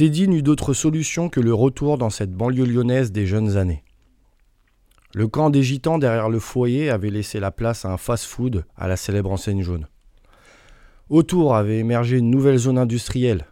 [0.00, 3.84] Teddy n'eut d'autre solution que le retour dans cette banlieue lyonnaise des jeunes années.
[5.12, 8.88] Le camp des gitans derrière le foyer avait laissé la place à un fast-food à
[8.88, 9.88] la célèbre enseigne jaune.
[11.10, 13.44] Autour avait émergé une nouvelle zone industrielle,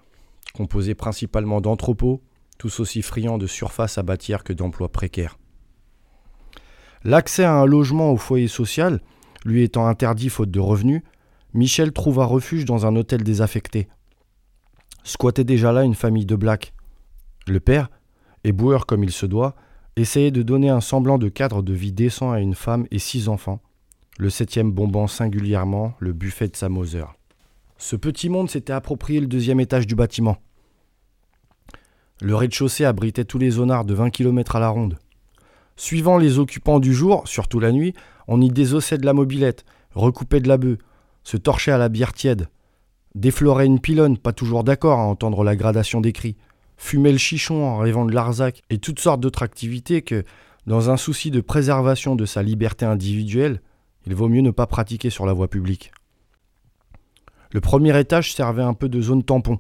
[0.55, 2.23] composée principalement d'entrepôts,
[2.57, 5.39] tous aussi friands de surface à bâtir que d'emplois précaires.
[7.05, 9.03] L'accès à un logement au foyer social,
[9.45, 11.03] lui étant interdit faute de revenus,
[11.53, 13.87] Michel trouva refuge dans un hôtel désaffecté.
[15.05, 16.73] Squattait déjà là une famille de blacks.
[17.47, 17.91] Le père,
[18.45, 19.55] éboueur comme il se doit,
[19.97, 23.29] essayait de donner un semblant de cadre de vie décent à une femme et six
[23.29, 23.61] enfants,
[24.19, 27.05] le septième bombant singulièrement le buffet de sa Moser.
[27.79, 30.37] Ce petit monde s'était approprié le deuxième étage du bâtiment.
[32.21, 34.99] Le rez-de-chaussée abritait tous les zonards de 20 km à la ronde.
[35.77, 37.95] Suivant les occupants du jour, surtout la nuit,
[38.27, 40.79] on y désossait de la mobilette, recoupait de la bœuf,
[41.23, 42.49] se torchait à la bière tiède,
[43.15, 46.37] déflorait une pilonne, pas toujours d'accord à entendre la gradation des cris,
[46.77, 50.25] fumait le chichon en rêvant de l'arzac et toutes sortes d'autres activités que,
[50.67, 53.61] dans un souci de préservation de sa liberté individuelle,
[54.07, 55.93] il vaut mieux ne pas pratiquer sur la voie publique.
[57.53, 59.59] Le premier étage servait un peu de zone tampon.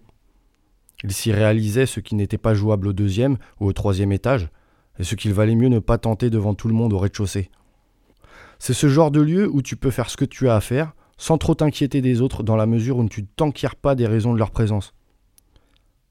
[1.05, 4.49] Il s'y réalisait ce qui n'était pas jouable au deuxième ou au troisième étage,
[4.99, 7.51] et ce qu'il valait mieux ne pas tenter devant tout le monde au rez-de-chaussée.
[8.59, 10.95] C'est ce genre de lieu où tu peux faire ce que tu as à faire,
[11.19, 14.33] sans trop t'inquiéter des autres, dans la mesure où tu ne t'enquières pas des raisons
[14.33, 14.95] de leur présence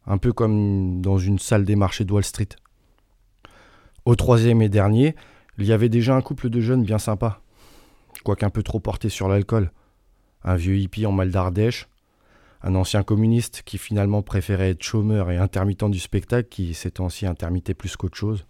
[0.08, 2.50] un peu comme dans une salle des marchés de Wall Street.
[4.06, 5.16] Au troisième et dernier,
[5.58, 7.42] il y avait déjà un couple de jeunes bien sympas,
[8.24, 9.72] quoique un peu trop porté sur l'alcool.
[10.44, 11.90] Un vieux hippie en mal d'Ardèche,
[12.62, 17.26] un ancien communiste qui finalement préférait être chômeur et intermittent du spectacle, qui ces temps-ci
[17.26, 18.46] intermittait plus qu'autre chose.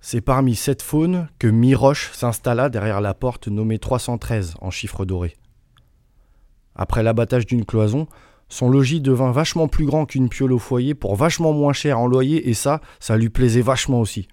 [0.00, 5.36] C'est parmi cette faune que Miroche s'installa derrière la porte nommée 313 en chiffre doré.
[6.76, 8.06] Après l'abattage d'une cloison,
[8.48, 12.06] son logis devint vachement plus grand qu'une piole au foyer pour vachement moins cher en
[12.06, 14.28] loyer et ça, ça lui plaisait vachement aussi.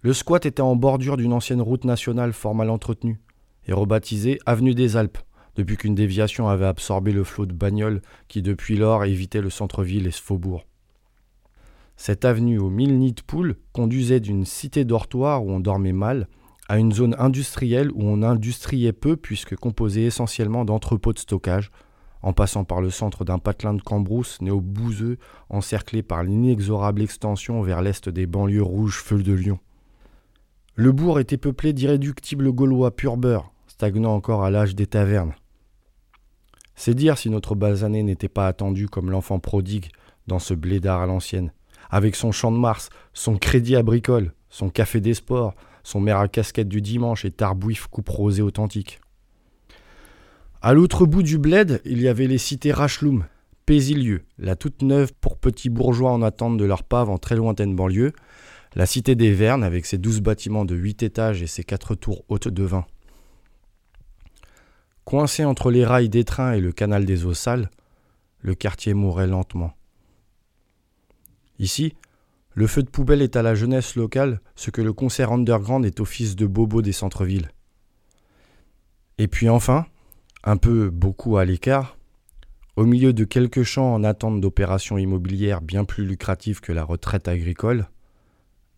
[0.00, 3.20] Le squat était en bordure d'une ancienne route nationale fort mal entretenue
[3.66, 5.18] et rebaptisée Avenue des Alpes,
[5.56, 10.06] depuis qu'une déviation avait absorbé le flot de bagnoles qui depuis lors évitait le centre-ville
[10.06, 10.64] et ce faubourg.
[11.96, 16.28] Cette avenue aux mille nids de poules conduisait d'une cité dortoir où on dormait mal
[16.68, 21.70] à une zone industrielle où on industriait peu puisque composée essentiellement d'entrepôts de stockage,
[22.22, 25.18] en passant par le centre d'un patelin de Cambrousse néo-bouseux,
[25.48, 29.58] encerclé par l'inexorable extension vers l'est des banlieues rouges feux de Lyon.
[30.74, 35.34] Le bourg était peuplé d'irréductibles gaulois pur beurre, stagnant encore à l'âge des tavernes.
[36.74, 39.90] C'est dire si notre basané n'était pas attendu comme l'enfant prodigue
[40.26, 41.52] dans ce blédard à l'ancienne,
[41.90, 45.54] avec son champ de Mars, son crédit à bricole, son café des sports,
[45.88, 49.00] son maire à casquette du dimanche et tarbouif coupe rosée authentique.
[50.60, 53.24] À l'autre bout du bled, il y avait les cités Rachloum,
[53.64, 57.74] Pézilieu, la toute neuve pour petits bourgeois en attente de leur pave en très lointaine
[57.74, 58.12] banlieue,
[58.74, 62.22] la cité des Vernes avec ses douze bâtiments de huit étages et ses quatre tours
[62.28, 62.84] hautes de vin.
[65.06, 67.70] Coincé entre les rails des trains et le canal des eaux sales,
[68.40, 69.72] le quartier mourait lentement.
[71.58, 71.94] Ici,
[72.54, 76.00] le feu de poubelle est à la jeunesse locale ce que le concert underground est
[76.00, 77.50] au fils de bobo des centres-villes.
[79.18, 79.86] Et puis enfin,
[80.44, 81.98] un peu beaucoup à l'écart,
[82.76, 87.26] au milieu de quelques champs en attente d'opérations immobilières bien plus lucratives que la retraite
[87.26, 87.88] agricole,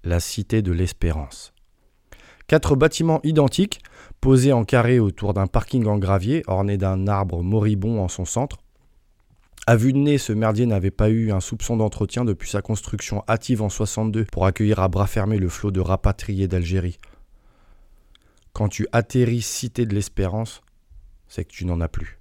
[0.04, 1.52] la Cité de l'Espérance.
[2.46, 3.80] Quatre bâtiments identiques,
[4.20, 8.58] posés en carré autour d'un parking en gravier orné d'un arbre moribond en son centre.
[9.66, 13.22] À vue de nez, ce merdier n'avait pas eu un soupçon d'entretien depuis sa construction
[13.28, 16.98] hâtive en 62 pour accueillir à bras fermés le flot de rapatriés d'Algérie.
[18.52, 20.62] Quand tu atterris Cité de l'Espérance,
[21.28, 22.19] c'est que tu n'en as plus.